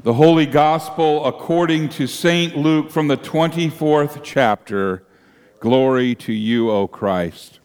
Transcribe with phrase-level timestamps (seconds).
[0.00, 2.56] The Holy Gospel according to St.
[2.56, 5.04] Luke from the 24th chapter.
[5.58, 7.58] Glory to you, O Christ.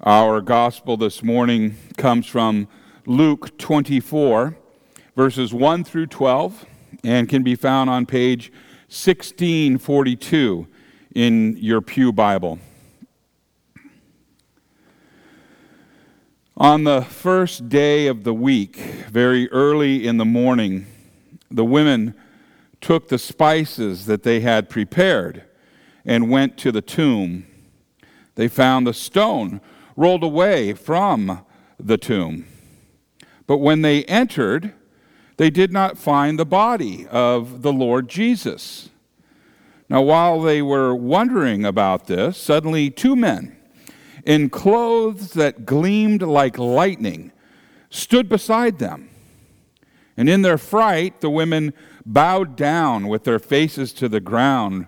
[0.00, 2.68] Our Gospel this morning comes from
[3.04, 4.56] Luke 24,
[5.14, 6.64] verses 1 through 12,
[7.04, 8.50] and can be found on page
[8.88, 10.66] 1642
[11.14, 12.58] in your Pew Bible.
[16.60, 18.76] On the first day of the week,
[19.08, 20.84] very early in the morning,
[21.50, 22.14] the women
[22.82, 25.44] took the spices that they had prepared
[26.04, 27.46] and went to the tomb.
[28.34, 29.62] They found the stone
[29.96, 31.46] rolled away from
[31.78, 32.44] the tomb.
[33.46, 34.74] But when they entered,
[35.38, 38.90] they did not find the body of the Lord Jesus.
[39.88, 43.56] Now, while they were wondering about this, suddenly two men
[44.24, 47.32] in clothes that gleamed like lightning,
[47.90, 49.08] stood beside them.
[50.16, 51.72] And in their fright, the women
[52.04, 54.86] bowed down with their faces to the ground.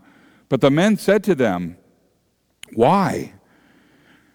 [0.48, 1.79] But the men said to them,
[2.75, 3.34] Why?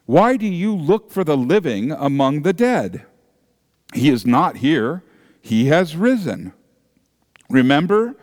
[0.05, 3.05] Why do you look for the living among the dead?
[3.93, 5.03] He is not here,
[5.41, 6.53] he has risen.
[7.49, 8.15] Remember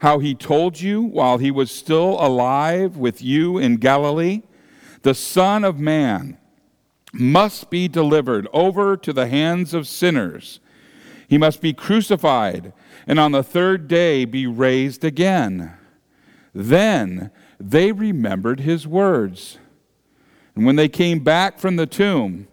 [0.00, 4.42] how he told you while he was still alive with you in Galilee?
[5.02, 6.38] The Son of Man
[7.12, 10.60] must be delivered over to the hands of sinners.
[11.28, 12.72] He must be crucified
[13.06, 15.74] and on the third day be raised again.
[16.54, 19.58] Then they remembered his words.
[20.54, 22.48] And when they came back from the tomb,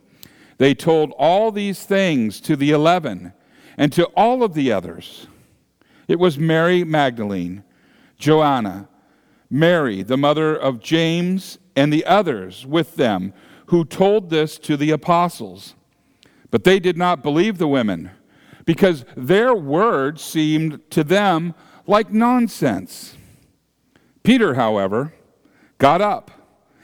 [0.58, 3.34] they told all these things to the eleven
[3.78, 5.28] and to all of the others.
[6.08, 7.64] It was Mary Magdalene,
[8.18, 8.88] Joanna,
[9.50, 13.34] Mary, the mother of James, and the others with them
[13.68, 15.76] who told this to the apostles.
[16.52, 18.12] But they did not believe the women
[18.66, 21.56] because their words seemed to them
[21.88, 23.18] like nonsense.
[24.24, 25.14] Peter, however,
[25.78, 26.32] got up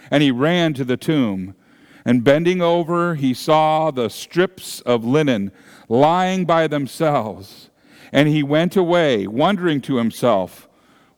[0.10, 1.56] and he ran to the tomb.
[2.06, 5.52] And bending over, he saw the strips of linen
[5.90, 7.70] lying by themselves.
[8.12, 10.70] And he went away, wondering to himself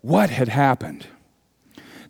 [0.02, 1.08] what had happened.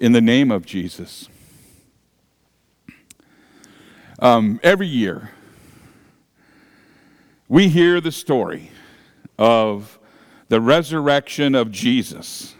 [0.00, 1.28] in the name of Jesus.
[4.20, 5.30] Um, every year,
[7.48, 8.70] we hear the story
[9.38, 9.98] of
[10.48, 12.54] the resurrection of Jesus.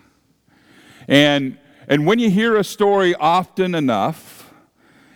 [1.07, 4.53] And, and when you hear a story often enough,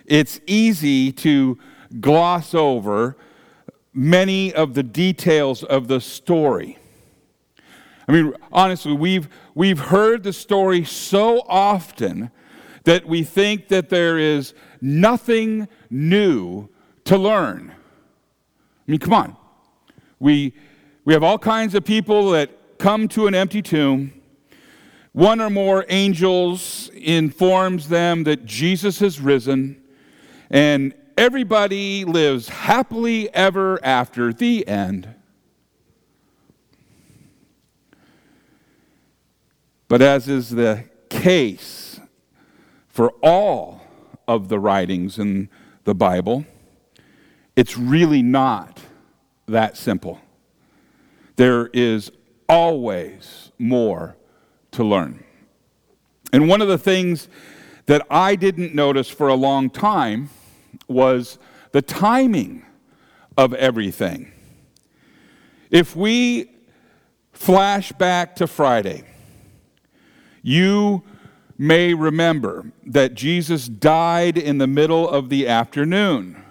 [0.06, 1.59] it's easy to
[2.00, 3.16] gloss over
[3.93, 6.78] many of the details of the story.
[8.08, 12.30] I mean, honestly, we've, we've heard the story so often
[12.84, 16.68] that we think that there is nothing new
[17.04, 17.70] to learn.
[17.70, 19.36] I mean, come on.
[20.18, 20.52] We,
[21.04, 24.12] we have all kinds of people that come to an empty tomb.
[25.12, 29.80] One or more angels informs them that Jesus has risen,
[30.50, 35.14] and everybody lives happily ever after the end.
[39.92, 42.00] But as is the case
[42.88, 43.82] for all
[44.26, 45.50] of the writings in
[45.84, 46.47] the Bible,
[47.56, 48.80] it's really not
[49.47, 50.19] that simple.
[51.36, 52.10] There is
[52.48, 54.16] always more
[54.70, 55.25] to learn.
[56.32, 57.28] And one of the things
[57.84, 60.30] that I didn't notice for a long time
[60.88, 61.38] was
[61.72, 62.65] the timing
[63.36, 64.33] of everything.
[65.71, 66.50] If we
[67.34, 69.04] flash back to Friday,
[70.42, 71.03] you
[71.56, 76.42] may remember that Jesus died in the middle of the afternoon.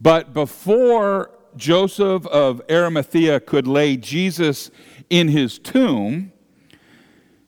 [0.00, 4.70] But before Joseph of Arimathea could lay Jesus
[5.08, 6.32] in his tomb,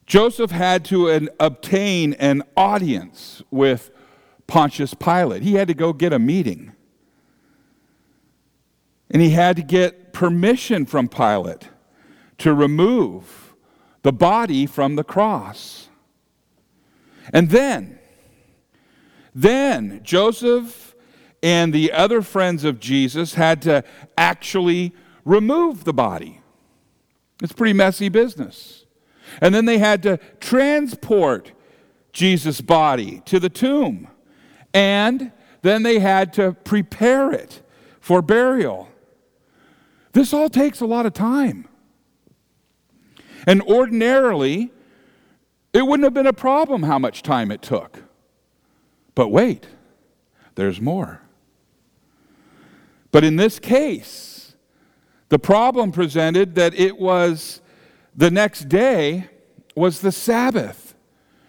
[0.05, 3.91] Joseph had to an, obtain an audience with
[4.47, 5.41] Pontius Pilate.
[5.43, 6.71] He had to go get a meeting.
[9.09, 11.69] And he had to get permission from Pilate
[12.39, 13.44] to remove
[14.05, 15.89] the body from the cross.
[17.33, 17.97] And then,
[19.33, 20.93] then Joseph
[21.41, 23.83] and the other friends of Jesus had to
[24.15, 24.93] actually
[25.23, 26.39] remove the body.
[27.41, 28.85] It's pretty messy business.
[29.41, 31.53] And then they had to transport
[32.13, 34.07] Jesus' body to the tomb.
[34.71, 35.31] And
[35.63, 37.63] then they had to prepare it
[37.99, 38.87] for burial.
[40.13, 41.67] This all takes a lot of time.
[43.45, 44.71] And ordinarily,
[45.73, 48.03] it wouldn't have been a problem how much time it took.
[49.13, 49.67] But wait,
[50.55, 51.21] there's more.
[53.11, 54.55] But in this case,
[55.29, 57.61] the problem presented that it was
[58.15, 59.29] the next day
[59.75, 60.95] was the Sabbath.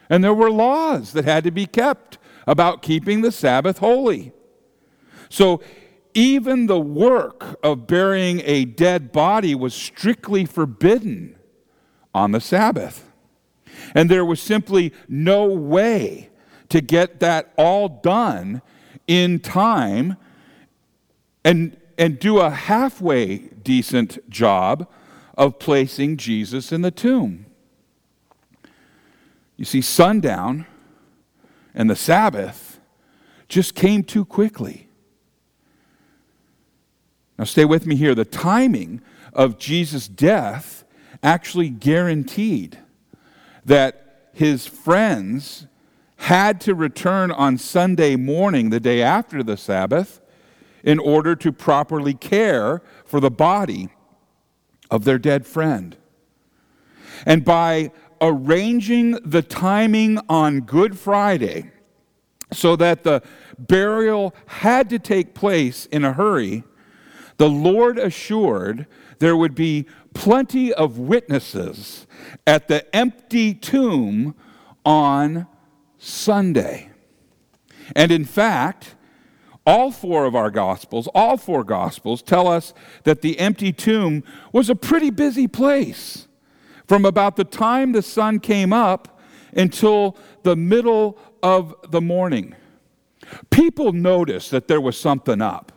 [0.09, 4.33] And there were laws that had to be kept about keeping the Sabbath holy.
[5.29, 5.61] So
[6.15, 11.37] even the work of burying a dead body was strictly forbidden
[12.17, 13.13] on the Sabbath.
[13.95, 16.31] And there was simply no way
[16.71, 18.63] to get that all done
[19.07, 20.17] in time
[21.45, 24.89] and, and do a halfway decent job
[25.37, 27.45] of placing Jesus in the tomb.
[29.59, 30.67] You see, sundown
[31.75, 32.81] and the Sabbath
[33.47, 34.89] just came too quickly.
[37.39, 38.15] Now, stay with me here.
[38.15, 39.03] The timing
[39.35, 40.76] of Jesus' death
[41.23, 42.79] actually guaranteed
[43.65, 45.67] that his friends
[46.17, 50.21] had to return on Sunday morning, the day after the Sabbath,
[50.83, 53.89] in order to properly care for the body
[54.91, 55.97] of their dead friend.
[57.25, 57.91] And by
[58.21, 61.71] arranging the timing on Good Friday
[62.53, 63.23] so that the
[63.59, 66.63] burial had to take place in a hurry,
[67.39, 68.87] the Lord assured
[69.19, 69.87] there would be
[70.17, 72.07] plenty of witnesses
[72.47, 74.35] at the empty tomb
[74.85, 75.47] on
[75.99, 76.91] Sunday.
[77.95, 78.95] And in fact,
[79.67, 82.73] all four of our Gospels, all four Gospels, tell us
[83.05, 86.27] that the empty tomb was a pretty busy place
[86.87, 89.21] from about the time the sun came up
[89.53, 92.55] until the middle of the morning.
[93.51, 95.73] People noticed that there was something up.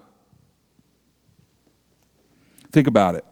[2.72, 3.26] Think about it.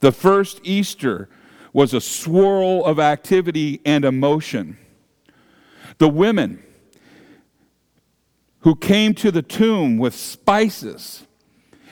[0.00, 1.28] The first Easter
[1.72, 4.78] was a swirl of activity and emotion.
[5.98, 6.62] The women
[8.60, 11.26] who came to the tomb with spices,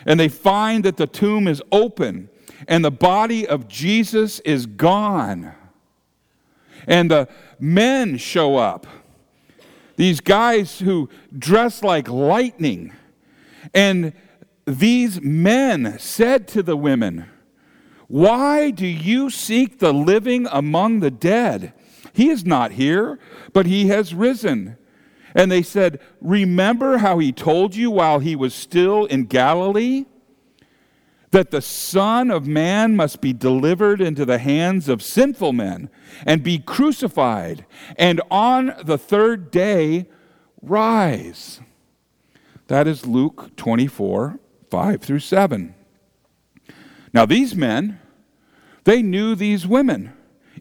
[0.07, 2.29] and they find that the tomb is open
[2.69, 5.55] and the body of Jesus is gone.
[6.87, 7.29] And the
[7.59, 8.87] men show up.
[9.97, 12.93] These guys who dress like lightning.
[13.75, 14.13] And
[14.65, 17.29] these men said to the women,
[18.13, 21.73] Why do you seek the living among the dead?
[22.13, 23.19] He is not here,
[23.55, 24.77] but he has risen.
[25.35, 30.05] And they said, Remember how he told you while he was still in Galilee?
[31.31, 35.89] that the Son of Man must be delivered into the hands of sinful men
[36.27, 37.65] and be crucified,
[37.97, 40.07] and on the third day
[40.61, 41.63] rise.
[42.67, 44.39] That is Luke 24,
[44.71, 45.75] 5 through 7.
[47.13, 48.01] Now, these men,
[48.85, 50.13] they knew these women,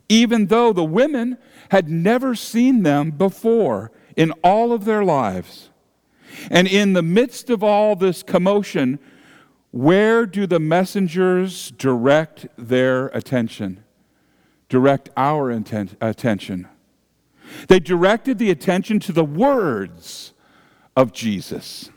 [0.09, 1.38] even though the women
[1.69, 5.69] had never seen them before in all of their lives.
[6.50, 9.00] And in the midst of all this commotion,
[9.72, 13.84] where do the messengers direct their attention?
[14.67, 16.67] Direct our attention.
[17.67, 20.34] They directed the attention to the words
[20.96, 21.89] of Jesus.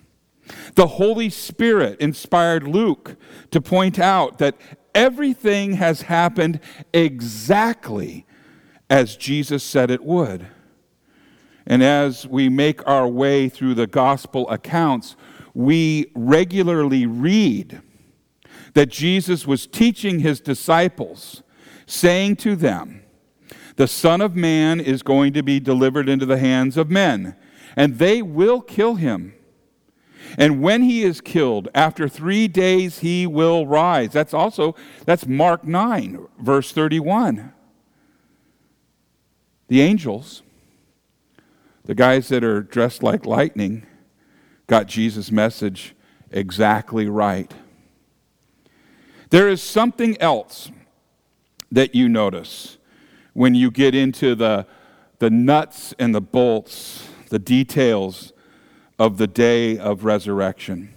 [0.75, 3.17] The Holy Spirit inspired Luke
[3.51, 4.57] to point out that
[4.95, 6.61] everything has happened
[6.93, 8.27] exactly
[8.91, 10.47] as Jesus said it would.
[11.67, 15.17] And as we make our way through the gospel accounts,
[15.55, 17.81] we regularly read
[18.75, 21.43] that Jesus was teaching his disciples,
[21.87, 23.03] saying to them,
[23.77, 27.37] The Son of Man is going to be delivered into the hands of men,
[27.77, 29.35] and they will kill him.
[30.37, 34.13] And when he is killed, after three days he will rise.
[34.13, 34.75] That's also,
[35.05, 37.53] that's Mark 9, verse 31.
[39.69, 40.43] The angels,
[41.85, 43.87] the guys that are dressed like lightning,
[44.67, 45.95] got Jesus' message
[46.31, 47.53] exactly right.
[49.31, 50.71] There is something else
[51.73, 52.79] that you notice
[53.33, 54.67] when you get into the,
[55.19, 58.33] the nuts and the bolts, the details
[58.99, 60.95] of the day of resurrection.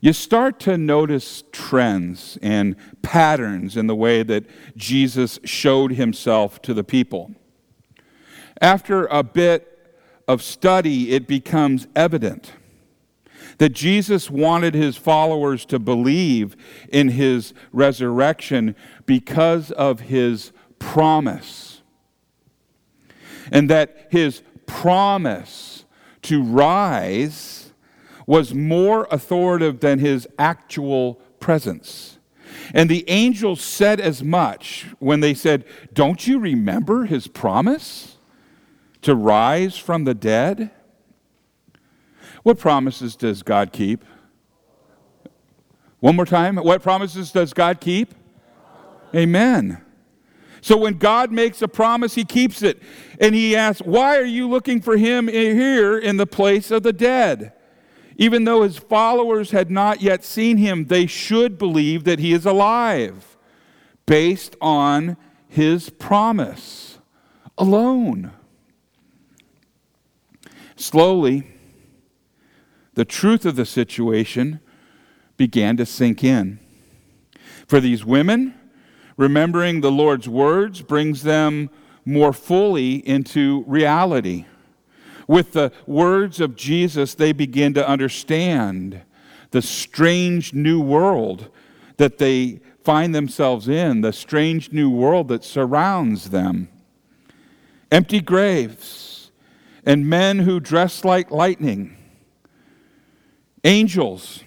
[0.00, 4.44] You start to notice trends and patterns in the way that
[4.76, 7.32] Jesus showed himself to the people.
[8.60, 9.68] After a bit
[10.26, 12.52] of study, it becomes evident
[13.58, 16.56] that Jesus wanted his followers to believe
[16.88, 18.74] in his resurrection
[19.06, 21.80] because of his promise.
[23.52, 25.71] And that his promise
[26.22, 27.72] to rise
[28.26, 32.18] was more authoritative than his actual presence.
[32.74, 38.16] And the angels said as much when they said, Don't you remember his promise
[39.02, 40.70] to rise from the dead?
[42.42, 44.04] What promises does God keep?
[46.00, 46.56] One more time.
[46.56, 48.14] What promises does God keep?
[49.14, 49.81] Amen.
[50.62, 52.80] So when God makes a promise, he keeps it.
[53.20, 56.92] And he asks, Why are you looking for him here in the place of the
[56.92, 57.52] dead?
[58.16, 62.46] Even though his followers had not yet seen him, they should believe that he is
[62.46, 63.36] alive
[64.06, 65.16] based on
[65.48, 66.98] his promise
[67.58, 68.30] alone.
[70.76, 71.48] Slowly,
[72.94, 74.60] the truth of the situation
[75.36, 76.60] began to sink in.
[77.66, 78.54] For these women,
[79.16, 81.70] remembering the Lord's words brings them
[82.04, 84.46] more fully into reality.
[85.28, 89.02] With the words of Jesus, they begin to understand
[89.50, 91.48] the strange new world
[91.96, 96.68] that they find themselves in, the strange new world that surrounds them.
[97.90, 99.30] Empty graves
[99.84, 101.96] and men who dress like lightning
[103.64, 104.42] Angels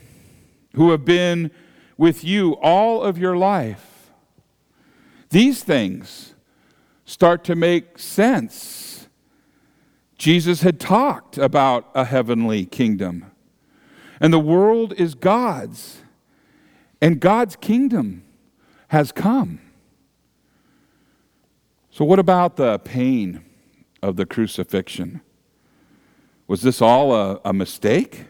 [0.76, 1.52] who have been
[1.98, 3.95] with you all of your life.
[5.36, 6.34] These things
[7.04, 9.10] start to make sense.
[10.18, 13.30] Jesus had talked about a heavenly kingdom,
[14.22, 15.98] and the world is God's,
[17.02, 18.24] and God's kingdom
[18.88, 19.60] has come.
[21.92, 23.44] So, what about the pain
[24.02, 25.20] of the crucifixion?
[26.48, 28.24] Was this all a, a mistake?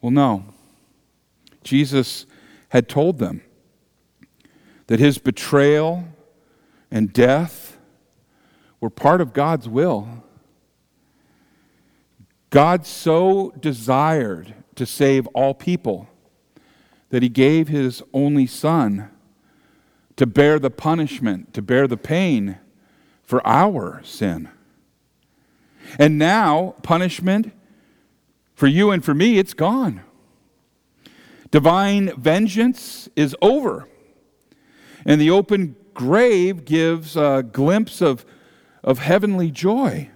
[0.00, 0.46] Well, no.
[1.62, 2.26] Jesus
[2.70, 3.40] had told them
[4.86, 6.04] that his betrayal
[6.90, 7.78] and death
[8.80, 10.24] were part of God's will.
[12.50, 16.08] God so desired to save all people
[17.10, 19.10] that he gave his only son
[20.16, 22.58] to bear the punishment, to bear the pain
[23.22, 24.48] for our sin.
[25.98, 27.52] And now, punishment
[28.54, 30.02] for you and for me, it's gone.
[31.50, 33.88] Divine vengeance is over.
[35.04, 38.24] And the open grave gives a glimpse of,
[38.82, 40.10] of heavenly joy.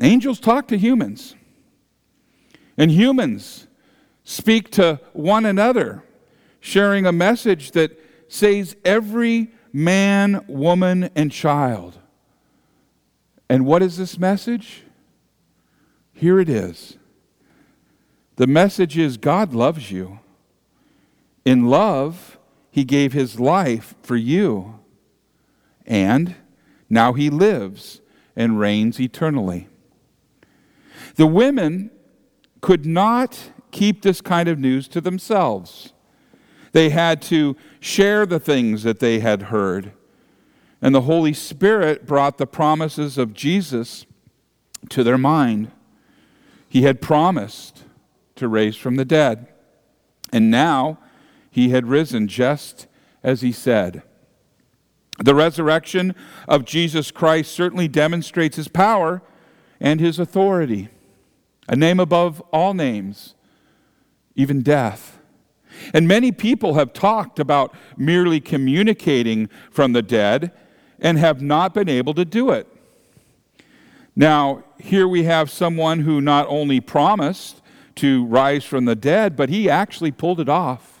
[0.00, 1.34] Angels talk to humans,
[2.78, 3.66] and humans
[4.24, 6.02] speak to one another,
[6.60, 11.98] sharing a message that saves every man, woman, and child.
[13.48, 14.84] And what is this message?
[16.14, 16.96] Here it is.
[18.36, 20.20] The message is God loves you.
[21.44, 22.38] In love,
[22.72, 24.80] he gave his life for you.
[25.86, 26.34] And
[26.88, 28.00] now he lives
[28.34, 29.68] and reigns eternally.
[31.16, 31.90] The women
[32.62, 35.92] could not keep this kind of news to themselves.
[36.72, 39.92] They had to share the things that they had heard.
[40.80, 44.06] And the Holy Spirit brought the promises of Jesus
[44.88, 45.70] to their mind.
[46.70, 47.84] He had promised
[48.36, 49.46] to raise from the dead.
[50.32, 50.98] And now
[51.52, 52.88] he had risen just
[53.22, 54.02] as he said.
[55.18, 56.14] The resurrection
[56.48, 59.22] of Jesus Christ certainly demonstrates his power
[59.78, 60.88] and his authority,
[61.68, 63.34] a name above all names,
[64.34, 65.18] even death.
[65.92, 70.52] And many people have talked about merely communicating from the dead
[70.98, 72.66] and have not been able to do it.
[74.16, 77.60] Now, here we have someone who not only promised
[77.96, 80.91] to rise from the dead, but he actually pulled it off.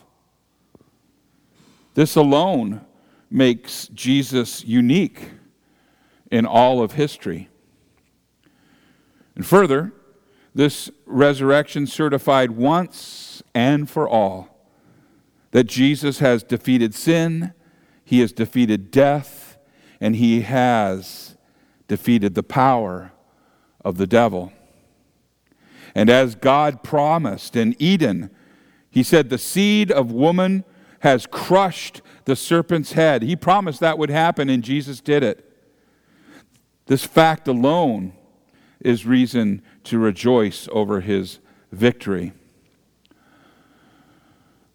[1.94, 2.84] This alone
[3.30, 5.30] makes Jesus unique
[6.30, 7.48] in all of history.
[9.34, 9.92] And further,
[10.54, 14.52] this resurrection certified once and for all
[15.52, 17.52] that Jesus has defeated sin,
[18.04, 19.58] he has defeated death,
[20.00, 21.36] and he has
[21.88, 23.12] defeated the power
[23.84, 24.52] of the devil.
[25.94, 28.30] And as God promised in Eden,
[28.90, 30.64] he said, The seed of woman
[31.02, 33.22] has crushed the serpent's head.
[33.22, 35.48] He promised that would happen, and Jesus did it.
[36.86, 38.12] This fact alone
[38.80, 41.40] is reason to rejoice over his
[41.72, 42.32] victory.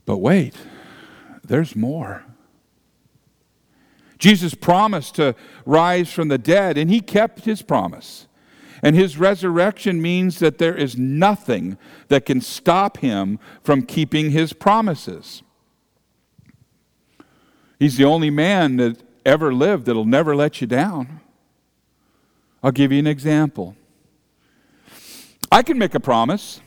[0.05, 0.55] But wait,
[1.45, 2.25] there's more.
[4.17, 5.33] Jesus promised to
[5.65, 8.27] rise from the dead, and he kept his promise.
[8.83, 11.77] And his resurrection means that there is nothing
[12.09, 15.41] that can stop him from keeping his promises.
[17.79, 21.19] He's the only man that ever lived that'll never let you down.
[22.63, 23.75] I'll give you an example.
[25.51, 26.59] I can make a promise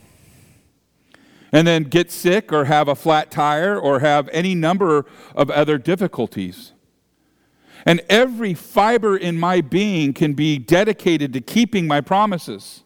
[1.51, 5.77] and then get sick or have a flat tire or have any number of other
[5.77, 6.71] difficulties.
[7.85, 12.83] And every fiber in my being can be dedicated to keeping my promises.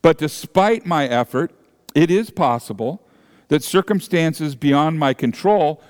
[0.00, 1.52] But despite my effort,
[1.94, 3.02] it is possible
[3.48, 5.82] that circumstances beyond my control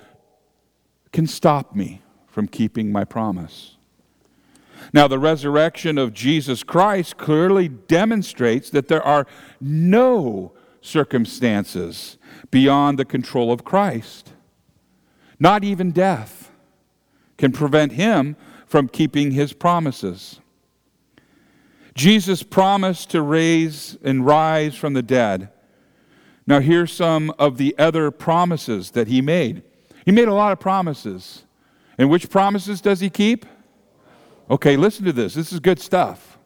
[1.13, 3.77] can stop me from keeping my promise.
[4.91, 9.25] Now, the resurrection of Jesus Christ clearly demonstrates that there are
[9.61, 10.51] no
[10.81, 12.17] circumstances
[12.51, 14.33] beyond the control of Christ,
[15.39, 16.51] not even death
[17.37, 20.39] can prevent him from keeping his promises.
[21.95, 25.49] Jesus promised to raise and rise from the dead.
[26.45, 29.63] Now, here's some of the other promises that he made.
[30.05, 31.43] He made a lot of promises.
[31.97, 33.45] And which promises does he keep?
[34.49, 35.33] Okay, listen to this.
[35.33, 36.37] This is good stuff.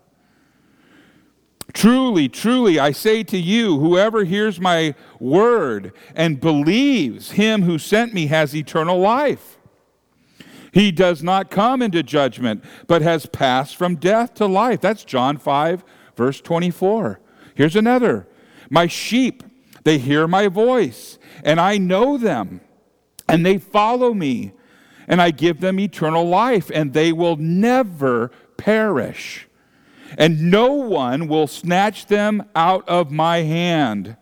[1.73, 8.13] Truly, truly, I say to you, whoever hears my word and believes him who sent
[8.13, 9.57] me has eternal life.
[10.71, 14.79] He does not come into judgment, but has passed from death to life.
[14.79, 15.83] That's John 5,
[16.15, 17.19] verse 24.
[17.55, 18.27] Here's another
[18.69, 19.43] My sheep,
[19.83, 22.61] they hear my voice, and I know them,
[23.27, 24.53] and they follow me,
[25.07, 29.47] and I give them eternal life, and they will never perish.
[30.17, 34.15] And no one will snatch them out of my hand.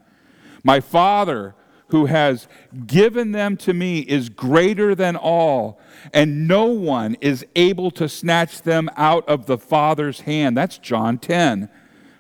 [0.63, 1.55] My Father,
[1.89, 2.47] who has
[2.87, 5.79] given them to me is greater than all,
[6.13, 10.57] and no one is able to snatch them out of the Father's hand.
[10.57, 11.69] That's John 10,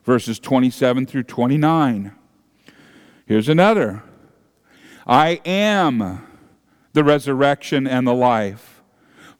[0.03, 2.11] verses 27 through 29.
[3.25, 4.03] Here's another
[5.07, 6.25] I am
[6.95, 8.81] the resurrection and the life.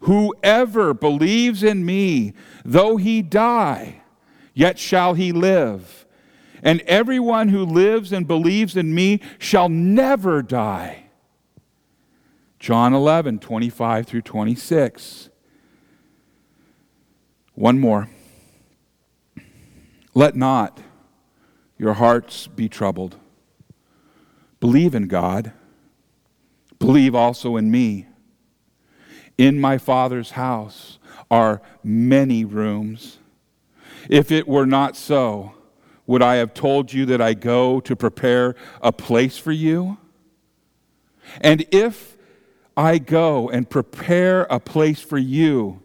[0.02, 4.04] Whoever believes in me, though he die,
[4.54, 6.06] yet shall he live
[6.66, 11.06] and everyone who lives and believes in me shall never die.
[12.60, 15.30] John 11, 25 through 26.
[17.54, 18.10] One more.
[20.16, 20.82] Let not
[21.78, 23.18] your hearts be troubled.
[24.60, 25.54] Believe in God.
[26.80, 28.08] Believe also in me.
[29.38, 33.18] In my Father's house are many rooms.
[34.10, 35.54] If it were not so,
[36.08, 39.98] would I have told you that I go to prepare a place for you?
[41.42, 42.18] And if
[42.78, 45.82] I go and prepare a place for you,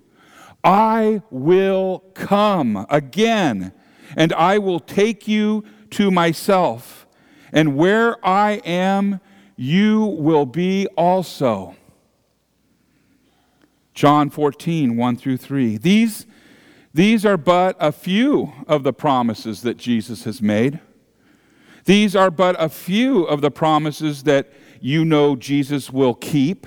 [0.62, 3.72] I will come again,
[4.16, 7.06] and I will take you to myself.
[7.52, 9.20] And where I am,
[9.60, 11.76] you will be also.
[13.92, 15.76] John 14, 1 through 3.
[15.76, 16.24] These
[16.94, 20.80] these are but a few of the promises that Jesus has made.
[21.84, 26.66] These are but a few of the promises that you know Jesus will keep,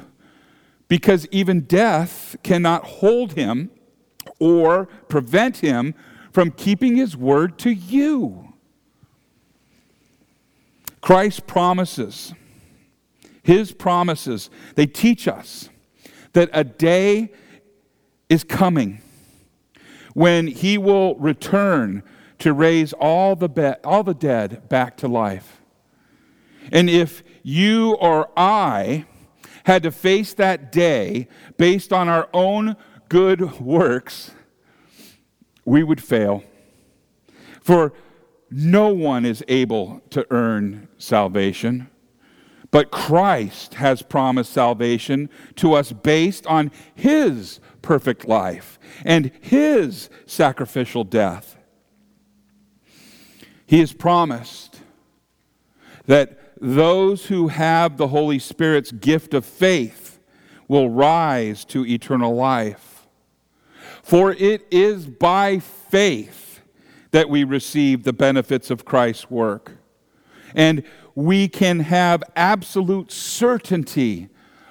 [0.88, 3.72] because even death cannot hold him
[4.40, 5.96] or prevent him
[6.32, 8.54] from keeping his word to you.
[11.02, 12.34] Christ promises,
[13.44, 15.70] his promises, they teach us
[16.32, 17.32] that a day
[18.30, 19.02] is coming
[20.14, 22.04] when he will return
[22.40, 25.62] to raise all the, be- all the dead back to life.
[26.72, 29.06] And if you or I
[29.66, 31.28] had to face that day
[31.58, 32.76] based on our own
[33.10, 34.32] good works,
[35.66, 36.44] we would fail.
[37.62, 37.94] For
[38.50, 41.90] no one is able to earn salvation.
[42.74, 51.04] But Christ has promised salvation to us based on his perfect life and his sacrificial
[51.04, 51.56] death.
[53.68, 54.82] He has promised
[56.08, 60.20] that those who have the Holy Spirit's gift of faith
[60.68, 63.06] will rise to eternal life.
[64.02, 66.62] For it is by faith
[67.12, 69.74] that we receive the benefits of Christ's work.
[70.56, 70.84] And
[71.16, 74.30] we can have absolute certainty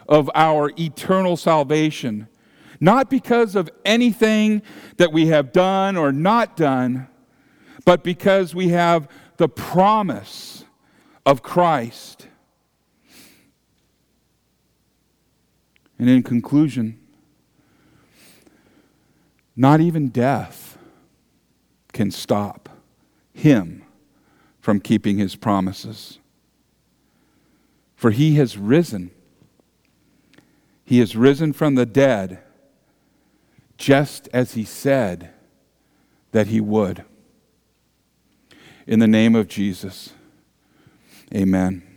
[0.09, 2.29] of our eternal salvation
[2.83, 4.61] not because of anything
[4.97, 7.07] that we have done or not done,
[7.85, 10.65] but because we have the promise
[11.25, 12.27] of Christ.
[15.97, 16.99] And in conclusion,
[19.55, 20.77] not even death
[21.93, 22.69] can stop
[23.33, 23.85] him
[24.61, 26.19] from keeping his promises.
[28.03, 29.13] For he has risen.
[30.85, 32.41] He has risen from the dead,
[33.79, 35.31] just as he said
[36.33, 37.05] that he would.
[38.89, 40.15] In the name of Jesus,
[41.33, 41.92] amen.